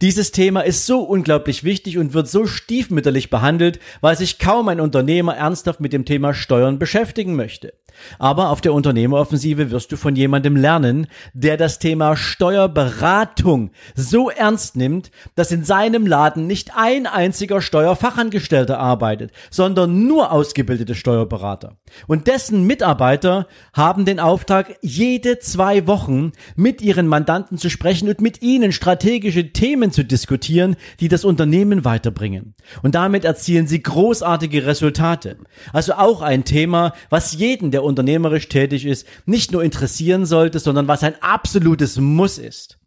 Dieses 0.00 0.32
Thema 0.32 0.60
ist 0.60 0.86
so 0.86 1.00
unglaublich 1.00 1.64
wichtig 1.64 1.98
und 1.98 2.14
wird 2.14 2.28
so 2.28 2.46
stiefmütterlich 2.46 3.30
behandelt, 3.30 3.78
weil 4.00 4.16
sich 4.16 4.38
kaum 4.38 4.68
ein 4.68 4.80
Unternehmer 4.80 5.36
ernsthaft 5.36 5.80
mit 5.80 5.92
dem 5.92 6.04
Thema 6.04 6.34
Steuern 6.34 6.78
beschäftigen 6.78 7.36
möchte. 7.36 7.72
Aber 8.18 8.50
auf 8.50 8.60
der 8.60 8.74
Unternehmeroffensive 8.74 9.70
wirst 9.70 9.92
du 9.92 9.96
von 9.96 10.16
jemandem 10.16 10.56
lernen, 10.56 11.06
der 11.32 11.56
das 11.56 11.78
Thema 11.78 12.16
Steuerberatung 12.16 13.70
so 13.94 14.30
ernst 14.30 14.76
nimmt, 14.76 15.10
dass 15.34 15.52
in 15.52 15.64
seinem 15.64 16.06
Laden 16.06 16.46
nicht 16.46 16.72
ein 16.76 17.06
einziger 17.06 17.60
Steuerfachangestellter 17.60 18.78
arbeitet, 18.78 19.32
sondern 19.50 20.06
nur 20.06 20.32
ausgebildete 20.32 20.94
Steuerberater. 20.94 21.76
Und 22.06 22.26
dessen 22.26 22.64
Mitarbeiter 22.64 23.46
haben 23.72 24.04
den 24.04 24.20
Auftrag, 24.20 24.76
jede 24.82 25.38
zwei 25.38 25.86
Wochen 25.86 26.32
mit 26.54 26.82
ihren 26.82 27.06
Mandanten 27.06 27.58
zu 27.58 27.70
sprechen 27.70 28.08
und 28.08 28.20
mit 28.20 28.42
ihnen 28.42 28.72
strategische 28.72 29.52
Themen 29.52 29.65
zu 29.92 30.04
diskutieren, 30.04 30.76
die 31.00 31.08
das 31.08 31.24
Unternehmen 31.24 31.84
weiterbringen. 31.84 32.54
Und 32.82 32.94
damit 32.94 33.24
erzielen 33.24 33.66
sie 33.66 33.82
großartige 33.82 34.66
Resultate. 34.66 35.38
Also 35.72 35.94
auch 35.94 36.22
ein 36.22 36.44
Thema, 36.44 36.92
was 37.10 37.32
jeden, 37.32 37.70
der 37.70 37.82
unternehmerisch 37.82 38.48
tätig 38.48 38.86
ist, 38.86 39.06
nicht 39.24 39.52
nur 39.52 39.64
interessieren 39.64 40.26
sollte, 40.26 40.58
sondern 40.58 40.88
was 40.88 41.02
ein 41.02 41.20
absolutes 41.20 41.98
Muss 41.98 42.38
ist. 42.38 42.78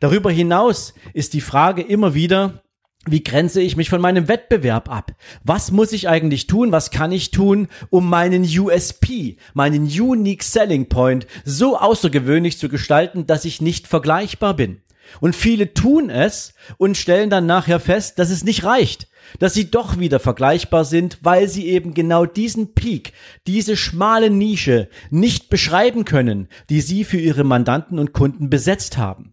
Darüber 0.00 0.30
hinaus 0.30 0.94
ist 1.14 1.32
die 1.32 1.40
Frage 1.40 1.82
immer 1.82 2.14
wieder, 2.14 2.62
wie 3.08 3.22
grenze 3.22 3.60
ich 3.60 3.76
mich 3.76 3.88
von 3.88 4.00
meinem 4.00 4.26
Wettbewerb 4.26 4.90
ab? 4.90 5.12
Was 5.44 5.70
muss 5.70 5.92
ich 5.92 6.08
eigentlich 6.08 6.48
tun? 6.48 6.72
Was 6.72 6.90
kann 6.90 7.12
ich 7.12 7.30
tun, 7.30 7.68
um 7.88 8.08
meinen 8.08 8.42
USP, 8.42 9.36
meinen 9.54 9.84
Unique 9.84 10.42
Selling 10.42 10.88
Point 10.88 11.28
so 11.44 11.78
außergewöhnlich 11.78 12.58
zu 12.58 12.68
gestalten, 12.68 13.26
dass 13.26 13.44
ich 13.44 13.60
nicht 13.60 13.86
vergleichbar 13.86 14.54
bin? 14.54 14.82
Und 15.20 15.36
viele 15.36 15.74
tun 15.74 16.10
es 16.10 16.54
und 16.78 16.96
stellen 16.96 17.30
dann 17.30 17.46
nachher 17.46 17.80
fest, 17.80 18.18
dass 18.18 18.30
es 18.30 18.44
nicht 18.44 18.64
reicht, 18.64 19.08
dass 19.38 19.54
sie 19.54 19.70
doch 19.70 19.98
wieder 19.98 20.20
vergleichbar 20.20 20.84
sind, 20.84 21.18
weil 21.22 21.48
sie 21.48 21.66
eben 21.66 21.94
genau 21.94 22.26
diesen 22.26 22.74
Peak, 22.74 23.12
diese 23.46 23.76
schmale 23.76 24.30
Nische 24.30 24.88
nicht 25.10 25.48
beschreiben 25.48 26.04
können, 26.04 26.48
die 26.70 26.80
sie 26.80 27.04
für 27.04 27.18
ihre 27.18 27.44
Mandanten 27.44 27.98
und 27.98 28.12
Kunden 28.12 28.50
besetzt 28.50 28.98
haben. 28.98 29.32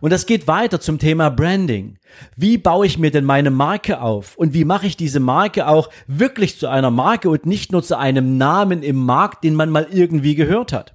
Und 0.00 0.12
das 0.12 0.26
geht 0.26 0.46
weiter 0.46 0.80
zum 0.80 0.98
Thema 0.98 1.28
Branding. 1.30 1.98
Wie 2.36 2.58
baue 2.58 2.86
ich 2.86 2.98
mir 2.98 3.10
denn 3.10 3.24
meine 3.24 3.50
Marke 3.50 4.00
auf? 4.00 4.36
Und 4.36 4.54
wie 4.54 4.64
mache 4.64 4.86
ich 4.86 4.96
diese 4.96 5.20
Marke 5.20 5.66
auch 5.66 5.90
wirklich 6.06 6.58
zu 6.58 6.68
einer 6.68 6.90
Marke 6.90 7.28
und 7.30 7.46
nicht 7.46 7.72
nur 7.72 7.82
zu 7.82 7.98
einem 7.98 8.36
Namen 8.36 8.82
im 8.82 8.96
Markt, 8.96 9.44
den 9.44 9.54
man 9.54 9.70
mal 9.70 9.88
irgendwie 9.90 10.34
gehört 10.34 10.72
hat? 10.72 10.94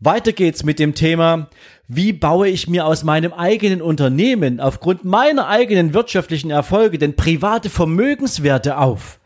Weiter 0.00 0.32
geht's 0.32 0.64
mit 0.64 0.78
dem 0.78 0.94
Thema, 0.94 1.48
wie 1.92 2.12
baue 2.12 2.48
ich 2.48 2.68
mir 2.68 2.86
aus 2.86 3.02
meinem 3.02 3.32
eigenen 3.32 3.82
Unternehmen 3.82 4.60
aufgrund 4.60 5.04
meiner 5.04 5.48
eigenen 5.48 5.92
wirtschaftlichen 5.92 6.50
Erfolge 6.50 6.98
denn 6.98 7.16
private 7.16 7.68
Vermögenswerte 7.68 8.78
auf? 8.78 9.19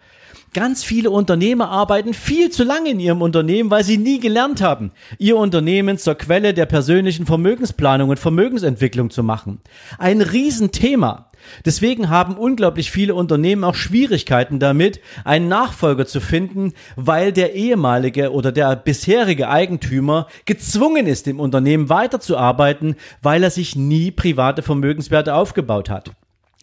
Ganz 0.55 0.85
viele 0.85 1.11
Unternehmer 1.11 1.69
arbeiten 1.69 2.15
viel 2.15 2.49
zu 2.49 2.63
lange 2.63 2.91
in 2.91 3.01
ihrem 3.01 3.23
Unternehmen, 3.23 3.73
weil 3.73 3.83
sie 3.83 3.99
nie 3.99 4.21
gelernt 4.21 4.63
haben, 4.63 4.93
ihr 5.19 5.37
Unternehmen 5.37 5.99
zur 5.99 6.15
Quelle 6.15 6.55
der 6.55 6.67
persönlichen 6.67 7.27
Vermögensplanung 7.27 8.11
und 8.11 8.21
Vermögensentwicklung 8.21 9.11
zu 9.11 9.25
machen. 9.25 9.61
Ein 9.99 10.21
Riesenthema. 10.21 11.29
Deswegen 11.65 12.09
haben 12.09 12.37
unglaublich 12.37 12.93
viele 12.93 13.17
Unternehmen 13.17 13.65
auch 13.65 13.75
Schwierigkeiten 13.75 14.61
damit, 14.61 15.01
einen 15.25 15.49
Nachfolger 15.49 16.07
zu 16.07 16.21
finden, 16.21 16.73
weil 16.95 17.33
der 17.33 17.55
ehemalige 17.55 18.33
oder 18.33 18.53
der 18.53 18.77
bisherige 18.77 19.49
Eigentümer 19.49 20.29
gezwungen 20.45 21.09
ist, 21.09 21.27
im 21.27 21.41
Unternehmen 21.41 21.89
weiterzuarbeiten, 21.89 22.95
weil 23.23 23.43
er 23.43 23.51
sich 23.51 23.75
nie 23.75 24.13
private 24.13 24.63
Vermögenswerte 24.63 25.35
aufgebaut 25.35 25.91
hat. 25.91 26.13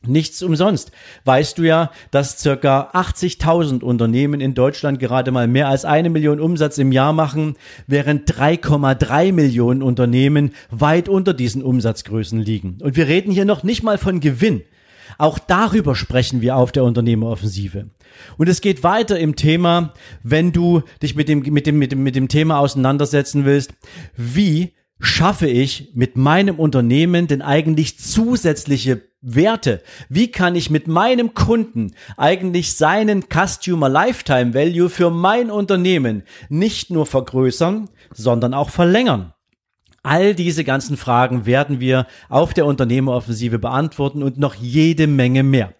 Nichts 0.07 0.41
umsonst. 0.41 0.91
Weißt 1.25 1.59
du 1.59 1.63
ja, 1.63 1.91
dass 2.09 2.39
circa 2.39 2.89
80.000 2.93 3.83
Unternehmen 3.83 4.41
in 4.41 4.55
Deutschland 4.55 4.99
gerade 4.99 5.31
mal 5.31 5.47
mehr 5.47 5.67
als 5.67 5.85
eine 5.85 6.09
Million 6.09 6.39
Umsatz 6.39 6.79
im 6.79 6.91
Jahr 6.91 7.13
machen, 7.13 7.55
während 7.85 8.31
3,3 8.31 9.31
Millionen 9.31 9.83
Unternehmen 9.83 10.53
weit 10.71 11.07
unter 11.07 11.35
diesen 11.35 11.61
Umsatzgrößen 11.61 12.39
liegen. 12.39 12.79
Und 12.81 12.95
wir 12.95 13.07
reden 13.07 13.31
hier 13.31 13.45
noch 13.45 13.61
nicht 13.61 13.83
mal 13.83 13.99
von 13.99 14.19
Gewinn. 14.21 14.63
Auch 15.19 15.37
darüber 15.37 15.93
sprechen 15.93 16.41
wir 16.41 16.55
auf 16.55 16.71
der 16.71 16.83
Unternehmeroffensive. 16.83 17.85
Und 18.37 18.49
es 18.49 18.61
geht 18.61 18.83
weiter 18.83 19.19
im 19.19 19.35
Thema, 19.35 19.93
wenn 20.23 20.51
du 20.51 20.81
dich 21.03 21.15
mit 21.15 21.29
dem, 21.29 21.41
mit 21.41 21.67
dem, 21.67 21.77
mit 21.77 21.91
dem, 21.91 22.01
mit 22.01 22.15
dem 22.15 22.27
Thema 22.27 22.57
auseinandersetzen 22.57 23.45
willst, 23.45 23.73
wie 24.17 24.73
schaffe 25.01 25.47
ich 25.47 25.91
mit 25.93 26.15
meinem 26.15 26.59
Unternehmen 26.59 27.27
denn 27.27 27.41
eigentlich 27.41 27.99
zusätzliche 27.99 29.01
Werte? 29.21 29.81
Wie 30.09 30.29
kann 30.29 30.55
ich 30.55 30.69
mit 30.69 30.87
meinem 30.87 31.33
Kunden 31.33 31.93
eigentlich 32.17 32.73
seinen 32.73 33.23
Customer 33.23 33.89
Lifetime 33.89 34.53
Value 34.53 34.89
für 34.89 35.09
mein 35.09 35.51
Unternehmen 35.51 36.23
nicht 36.49 36.91
nur 36.91 37.05
vergrößern, 37.05 37.89
sondern 38.13 38.53
auch 38.53 38.69
verlängern? 38.69 39.33
All 40.03 40.33
diese 40.33 40.63
ganzen 40.63 40.97
Fragen 40.97 41.45
werden 41.45 41.79
wir 41.79 42.07
auf 42.29 42.53
der 42.53 42.65
Unternehmeroffensive 42.65 43.59
beantworten 43.59 44.23
und 44.23 44.37
noch 44.37 44.55
jede 44.55 45.07
Menge 45.07 45.43
mehr. 45.43 45.73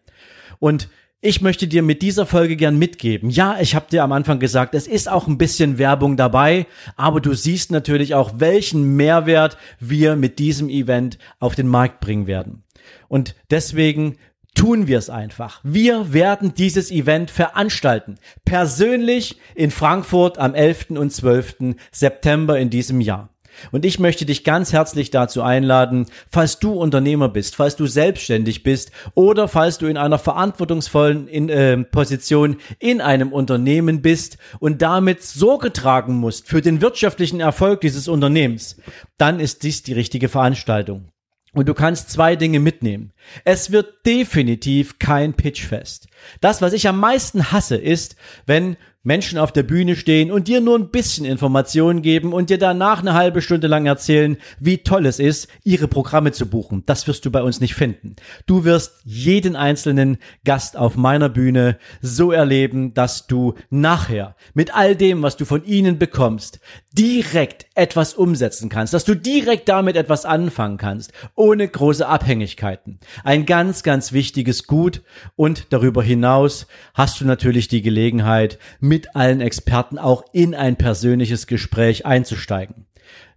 Und 0.60 0.90
ich 1.22 1.42
möchte 1.42 1.68
dir 1.68 1.84
mit 1.84 2.02
dieser 2.02 2.26
Folge 2.26 2.56
gern 2.56 2.78
mitgeben. 2.78 3.30
Ja, 3.30 3.60
ich 3.62 3.76
habe 3.76 3.86
dir 3.92 4.04
am 4.04 4.12
Anfang 4.12 4.40
gesagt, 4.40 4.74
es 4.74 4.88
ist 4.88 5.08
auch 5.08 5.28
ein 5.28 5.38
bisschen 5.38 5.78
Werbung 5.78 6.18
dabei, 6.18 6.66
aber 6.96 7.22
du 7.22 7.34
siehst 7.34 7.72
natürlich 7.72 8.16
auch, 8.16 8.34
welchen 8.38 8.96
Mehrwert 8.96 9.58
wir 9.80 10.16
mit 10.16 10.40
diesem 10.40 10.68
Event 10.68 11.20
auf 11.40 11.54
den 11.54 11.68
Markt 11.68 12.00
bringen 12.00 12.26
werden. 12.26 12.64
Und 13.08 13.36
deswegen 13.52 14.18
tun 14.56 14.88
wir 14.88 14.98
es 14.98 15.12
einfach. 15.12 15.62
Wir 15.64 16.12
werden 16.12 16.56
dieses 16.56 16.90
Event 16.90 17.30
veranstalten. 17.30 18.18
Persönlich 18.44 19.38
in 19.54 19.70
Frankfurt 19.70 20.40
am 20.40 20.56
11. 20.56 20.90
und 20.92 21.12
12. 21.12 21.76
September 21.92 22.60
in 22.60 22.72
diesem 22.72 23.00
Jahr. 23.00 23.31
Und 23.72 23.86
ich 23.86 24.00
möchte 24.00 24.26
dich 24.26 24.44
ganz 24.44 24.74
herzlich 24.74 25.12
dazu 25.12 25.42
einladen, 25.42 26.08
falls 26.30 26.60
du 26.60 26.74
Unternehmer 26.74 27.30
bist, 27.30 27.56
falls 27.56 27.76
du 27.76 27.86
selbstständig 27.86 28.64
bist 28.64 28.92
oder 29.14 29.48
falls 29.48 29.78
du 29.78 29.88
in 29.88 29.98
einer 29.98 30.20
verantwortungsvollen 30.20 31.28
in, 31.28 31.50
äh, 31.50 31.78
Position 31.78 32.58
in 32.80 33.02
einem 33.02 33.32
Unternehmen 33.32 34.02
bist 34.02 34.38
und 34.60 34.82
damit 34.82 35.24
Sorge 35.24 35.74
tragen 35.74 36.16
musst 36.16 36.48
für 36.48 36.62
den 36.62 36.82
wirtschaftlichen 36.82 37.40
Erfolg 37.40 37.82
dieses 37.82 38.08
Unternehmens, 38.08 38.78
dann 39.18 39.40
ist 39.40 39.64
dies 39.64 39.84
die 39.84 39.94
richtige 39.94 40.30
Veranstaltung. 40.30 41.10
Und 41.54 41.68
du 41.68 41.74
kannst 41.74 42.10
zwei 42.10 42.38
Dinge 42.38 42.62
mitnehmen. 42.62 43.12
Es 43.44 43.72
wird 43.72 44.06
definitiv 44.06 45.00
kein 45.00 45.34
Pitchfest. 45.34 46.08
Das, 46.40 46.62
was 46.62 46.74
ich 46.74 46.88
am 46.88 47.00
meisten 47.00 47.52
hasse, 47.52 47.78
ist, 47.78 48.16
wenn 48.46 48.78
Menschen 49.04 49.40
auf 49.40 49.52
der 49.52 49.64
Bühne 49.64 49.96
stehen 49.96 50.32
und 50.32 50.48
dir 50.48 50.62
nur 50.62 50.78
ein 50.78 50.92
bisschen 50.92 51.26
Informationen 51.26 52.04
geben 52.04 52.34
und 52.34 52.52
dir 52.52 52.60
danach 52.60 53.00
eine 53.00 53.16
halbe 53.16 53.42
Stunde 53.42 53.68
lang 53.68 53.88
erzählen, 53.88 54.38
wie 54.60 54.80
toll 54.80 55.08
es 55.08 55.18
ist, 55.18 55.48
ihre 55.64 55.88
Programme 55.88 56.32
zu 56.32 56.46
buchen. 56.46 56.84
Das 56.86 57.08
wirst 57.08 57.26
du 57.26 57.32
bei 57.32 57.42
uns 57.42 57.60
nicht 57.60 57.74
finden. 57.74 58.16
Du 58.46 58.64
wirst 58.64 59.02
jeden 59.04 59.56
einzelnen 59.56 60.18
Gast 60.46 60.78
auf 60.78 60.98
meiner 60.98 61.30
Bühne 61.30 61.80
so 62.02 62.32
erleben, 62.32 62.94
dass 62.94 63.26
du 63.26 63.56
nachher 63.72 64.36
mit 64.54 64.76
all 64.76 64.96
dem, 64.96 65.24
was 65.24 65.36
du 65.36 65.46
von 65.46 65.66
ihnen 65.66 65.98
bekommst, 65.98 66.60
direkt 66.94 67.66
etwas 67.74 68.14
umsetzen 68.14 68.70
kannst, 68.70 68.94
dass 68.94 69.06
du 69.06 69.16
direkt 69.16 69.68
damit 69.68 69.96
etwas 69.96 70.26
anfangen 70.26 70.78
kannst, 70.78 71.12
ohne 71.36 71.68
große 71.68 72.08
Abhängigkeiten. 72.08 73.00
Ein 73.24 73.48
ganz, 73.48 73.82
ganz 73.82 74.12
wichtiges 74.12 74.68
Gut 74.68 75.02
und 75.36 75.68
darüber 75.72 76.04
hinaus 76.04 76.11
hast 76.16 77.22
du 77.22 77.26
natürlich 77.26 77.68
die 77.68 77.82
Gelegenheit, 77.82 78.60
mit 78.80 79.16
allen 79.16 79.42
Experten 79.42 79.98
auch 79.98 80.24
in 80.34 80.56
ein 80.56 80.76
persönliches 80.76 81.48
Gespräch 81.48 82.06
einzusteigen. 82.06 82.86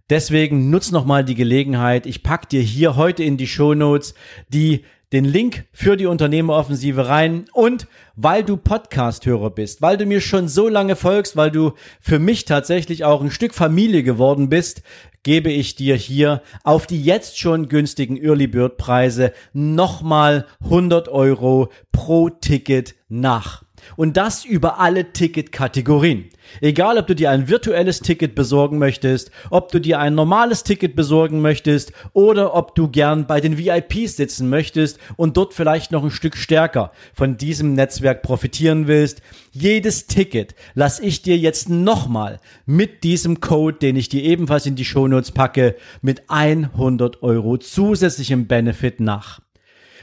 Deswegen 0.09 0.69
nutz 0.69 0.91
nochmal 0.91 1.25
die 1.25 1.35
Gelegenheit. 1.35 2.05
Ich 2.05 2.21
pack 2.21 2.49
dir 2.49 2.61
hier 2.61 2.95
heute 2.95 3.23
in 3.23 3.37
die 3.37 3.47
Show 3.47 3.73
Notes 3.73 4.13
die 4.49 4.83
den 5.13 5.25
Link 5.25 5.65
für 5.71 5.97
die 5.97 6.07
Unternehmeroffensive 6.07 7.07
rein 7.07 7.45
und 7.53 7.87
weil 8.15 8.43
du 8.43 8.57
Podcast-Hörer 8.57 9.51
bist, 9.51 9.81
weil 9.81 9.97
du 9.97 10.05
mir 10.05 10.19
schon 10.19 10.47
so 10.47 10.67
lange 10.67 10.95
folgst, 10.95 11.37
weil 11.37 11.51
du 11.51 11.73
für 12.01 12.19
mich 12.19 12.45
tatsächlich 12.45 13.05
auch 13.05 13.21
ein 13.21 13.31
Stück 13.31 13.53
Familie 13.53 14.03
geworden 14.03 14.49
bist, 14.49 14.81
gebe 15.25 15.51
ich 15.51 15.75
dir 15.75 15.95
hier 15.95 16.41
auf 16.63 16.85
die 16.85 17.03
jetzt 17.03 17.39
schon 17.39 17.67
günstigen 17.67 18.15
Early 18.15 18.47
Bird 18.47 18.77
Preise 18.77 19.33
nochmal 19.53 20.45
100 20.63 21.09
Euro 21.09 21.71
pro 21.91 22.29
Ticket 22.29 22.95
nach. 23.09 23.64
Und 23.95 24.17
das 24.17 24.45
über 24.45 24.79
alle 24.79 25.11
Ticketkategorien. 25.13 26.29
Egal, 26.61 26.97
ob 26.97 27.07
du 27.07 27.15
dir 27.15 27.31
ein 27.31 27.47
virtuelles 27.47 27.99
Ticket 27.99 28.35
besorgen 28.35 28.77
möchtest, 28.77 29.31
ob 29.49 29.71
du 29.71 29.79
dir 29.79 29.99
ein 29.99 30.15
normales 30.15 30.63
Ticket 30.63 30.95
besorgen 30.95 31.41
möchtest 31.41 31.91
oder 32.13 32.53
ob 32.53 32.75
du 32.75 32.87
gern 32.89 33.27
bei 33.27 33.41
den 33.41 33.57
VIPs 33.57 34.15
sitzen 34.15 34.49
möchtest 34.49 34.99
und 35.15 35.37
dort 35.37 35.53
vielleicht 35.53 35.91
noch 35.91 36.03
ein 36.03 36.11
Stück 36.11 36.37
stärker 36.37 36.91
von 37.13 37.37
diesem 37.37 37.73
Netzwerk 37.73 38.21
profitieren 38.21 38.87
willst. 38.87 39.21
Jedes 39.51 40.07
Ticket 40.07 40.55
lass 40.73 40.99
ich 40.99 41.21
dir 41.21 41.37
jetzt 41.37 41.69
nochmal 41.69 42.39
mit 42.65 43.03
diesem 43.03 43.39
Code, 43.39 43.77
den 43.77 43.95
ich 43.95 44.09
dir 44.09 44.23
ebenfalls 44.23 44.65
in 44.65 44.75
die 44.75 44.85
Shownotes 44.85 45.31
packe, 45.31 45.75
mit 46.01 46.29
100 46.29 47.23
Euro 47.23 47.57
zusätzlichem 47.57 48.47
Benefit 48.47 48.99
nach. 48.99 49.39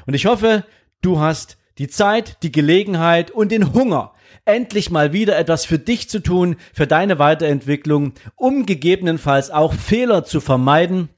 Und 0.07 0.15
ich 0.15 0.27
hoffe, 0.27 0.65
du 1.01 1.21
hast 1.21 1.57
die 1.79 1.89
Zeit, 1.89 2.43
die 2.43 2.53
Gelegenheit 2.53 3.31
und 3.31 3.53
den 3.53 3.73
Hunger, 3.73 4.13
endlich 4.45 4.91
mal 4.91 5.13
wieder 5.13 5.39
etwas 5.39 5.65
für 5.65 5.79
dich 5.79 6.09
zu 6.09 6.21
tun, 6.21 6.57
für 6.73 6.87
deine 6.87 7.19
Weiterentwicklung, 7.19 8.13
um 8.37 8.67
gegebenenfalls 8.67 9.51
auch 9.51 9.73
Fehler 9.73 10.25
zu 10.25 10.41
vermeiden, 10.41 11.09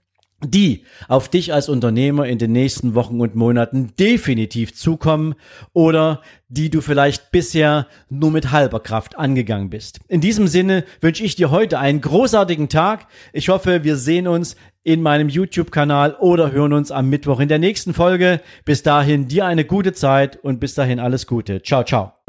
die 0.51 0.85
auf 1.09 1.29
dich 1.29 1.53
als 1.53 1.69
Unternehmer 1.69 2.27
in 2.27 2.39
den 2.39 2.53
nächsten 2.53 2.95
Wochen 2.95 3.21
und 3.21 3.35
Monaten 3.35 3.93
definitiv 3.99 4.75
zukommen 4.75 5.35
oder 5.73 6.23
die 6.49 6.71
du 6.71 6.81
vielleicht 6.81 7.31
bisher 7.31 7.87
nur 8.11 8.31
mit 8.31 8.53
halber 8.53 8.81
Kraft 8.81 9.19
angegangen 9.19 9.71
bist. 9.71 10.01
In 10.09 10.21
diesem 10.21 10.47
Sinne 10.47 10.85
wünsche 11.01 11.25
ich 11.25 11.37
dir 11.37 11.51
heute 11.51 11.79
einen 11.79 12.01
großartigen 12.01 12.69
Tag. 12.69 13.07
Ich 13.33 13.49
hoffe, 13.49 13.85
wir 13.85 13.97
sehen 13.97 14.29
uns 14.29 14.57
in 14.85 15.03
meinem 15.03 15.29
YouTube-Kanal 15.29 16.15
oder 16.21 16.53
hören 16.53 16.75
uns 16.75 16.93
am 16.93 17.09
Mittwoch 17.09 17.41
in 17.41 17.49
der 17.49 17.59
nächsten 17.59 17.95
Folge. 17.95 18.41
Bis 18.65 18.83
dahin 18.83 19.29
dir 19.29 19.47
eine 19.47 19.65
gute 19.65 19.95
Zeit 19.95 20.37
und 20.37 20.61
bis 20.61 20.75
dahin 20.75 21.01
alles 21.01 21.27
Gute. 21.27 21.63
Ciao, 21.63 21.83
ciao. 21.83 22.24